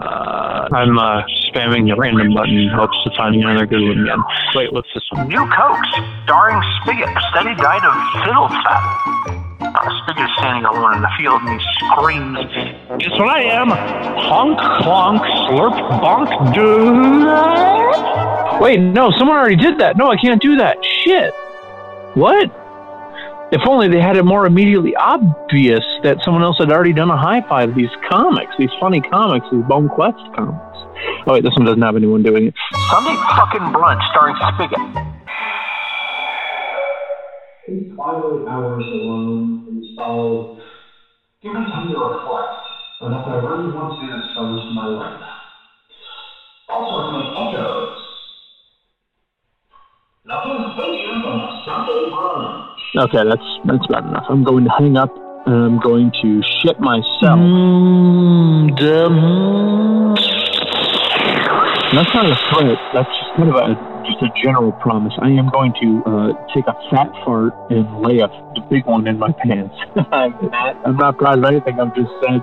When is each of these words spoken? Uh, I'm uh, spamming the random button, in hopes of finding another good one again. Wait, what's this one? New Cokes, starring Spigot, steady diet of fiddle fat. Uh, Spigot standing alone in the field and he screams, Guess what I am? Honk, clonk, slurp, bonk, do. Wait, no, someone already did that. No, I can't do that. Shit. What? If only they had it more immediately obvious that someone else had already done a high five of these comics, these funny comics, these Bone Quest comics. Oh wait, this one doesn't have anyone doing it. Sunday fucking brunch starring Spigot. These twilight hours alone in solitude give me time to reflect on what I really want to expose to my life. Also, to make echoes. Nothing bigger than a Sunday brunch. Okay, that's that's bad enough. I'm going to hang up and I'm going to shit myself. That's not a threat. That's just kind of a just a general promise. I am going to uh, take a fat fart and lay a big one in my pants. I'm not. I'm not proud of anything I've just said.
Uh, 0.00 0.68
I'm 0.72 0.98
uh, 0.98 1.22
spamming 1.48 1.86
the 1.88 1.94
random 1.96 2.32
button, 2.34 2.56
in 2.56 2.68
hopes 2.70 2.96
of 3.04 3.12
finding 3.16 3.42
another 3.44 3.66
good 3.66 3.82
one 3.82 4.00
again. 4.02 4.22
Wait, 4.54 4.72
what's 4.72 4.88
this 4.94 5.04
one? 5.10 5.28
New 5.28 5.46
Cokes, 5.50 5.88
starring 6.24 6.62
Spigot, 6.80 7.10
steady 7.30 7.54
diet 7.56 7.84
of 7.84 7.94
fiddle 8.24 8.48
fat. 8.48 8.82
Uh, 9.60 9.90
Spigot 10.02 10.30
standing 10.38 10.64
alone 10.64 10.94
in 10.96 11.02
the 11.02 11.10
field 11.18 11.42
and 11.42 11.60
he 11.60 11.66
screams, 11.92 12.38
Guess 12.98 13.12
what 13.18 13.28
I 13.28 13.42
am? 13.42 13.68
Honk, 13.68 14.58
clonk, 14.80 15.20
slurp, 15.48 15.76
bonk, 16.00 16.54
do. 16.54 16.66
Wait, 18.62 18.80
no, 18.80 19.10
someone 19.10 19.36
already 19.36 19.56
did 19.56 19.76
that. 19.78 19.96
No, 19.96 20.10
I 20.10 20.16
can't 20.16 20.40
do 20.40 20.56
that. 20.56 20.78
Shit. 21.04 21.34
What? 22.14 22.50
If 23.52 23.60
only 23.68 23.86
they 23.86 24.00
had 24.00 24.16
it 24.16 24.24
more 24.24 24.46
immediately 24.46 24.96
obvious 24.96 25.84
that 26.02 26.24
someone 26.24 26.42
else 26.42 26.56
had 26.58 26.72
already 26.72 26.94
done 26.94 27.10
a 27.10 27.18
high 27.18 27.46
five 27.50 27.68
of 27.68 27.74
these 27.74 27.92
comics, 28.08 28.50
these 28.58 28.72
funny 28.80 29.02
comics, 29.02 29.44
these 29.52 29.62
Bone 29.68 29.90
Quest 29.90 30.16
comics. 30.34 30.78
Oh 31.26 31.36
wait, 31.36 31.44
this 31.44 31.52
one 31.56 31.66
doesn't 31.66 31.82
have 31.82 31.94
anyone 31.94 32.22
doing 32.22 32.46
it. 32.46 32.54
Sunday 32.88 33.12
fucking 33.12 33.76
brunch 33.76 34.00
starring 34.08 34.36
Spigot. 34.56 34.80
These 37.68 37.92
twilight 37.94 38.48
hours 38.48 38.84
alone 38.88 39.68
in 39.68 39.84
solitude 39.96 40.64
give 41.42 41.52
me 41.52 41.60
time 41.68 41.92
to 41.92 41.98
reflect 42.00 42.56
on 43.04 43.12
what 43.12 43.28
I 43.28 43.36
really 43.36 43.68
want 43.76 44.00
to 44.00 44.16
expose 44.16 44.64
to 44.64 44.72
my 44.72 44.86
life. 44.86 45.28
Also, 46.70 47.04
to 47.04 47.18
make 47.20 47.36
echoes. 47.36 47.52
Nothing 47.52 48.00
bigger 48.00 48.00
than 48.00 48.00
a 48.00 48.00
Sunday 48.00 48.60
brunch. 49.92 50.11
Okay, 52.94 53.22
that's 53.26 53.42
that's 53.64 53.86
bad 53.88 54.04
enough. 54.04 54.24
I'm 54.28 54.44
going 54.44 54.62
to 54.64 54.70
hang 54.78 54.96
up 54.96 55.10
and 55.46 55.54
I'm 55.54 55.80
going 55.80 56.12
to 56.22 56.42
shit 56.62 56.78
myself. 56.78 57.40
That's 61.90 62.14
not 62.14 62.30
a 62.30 62.38
threat. 62.54 62.78
That's 62.94 63.10
just 63.10 63.34
kind 63.36 63.48
of 63.50 63.56
a 63.56 63.74
just 64.06 64.22
a 64.22 64.28
general 64.40 64.70
promise. 64.72 65.12
I 65.20 65.30
am 65.30 65.50
going 65.50 65.74
to 65.82 66.02
uh, 66.06 66.32
take 66.54 66.68
a 66.68 66.74
fat 66.90 67.10
fart 67.24 67.52
and 67.70 68.02
lay 68.02 68.20
a 68.20 68.28
big 68.70 68.86
one 68.86 69.08
in 69.08 69.18
my 69.18 69.32
pants. 69.42 69.74
I'm 70.12 70.32
not. 70.50 70.76
I'm 70.86 70.96
not 70.96 71.18
proud 71.18 71.38
of 71.38 71.44
anything 71.44 71.80
I've 71.80 71.94
just 71.96 72.10
said. 72.22 72.42